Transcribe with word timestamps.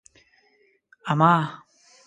اما 1.11 1.31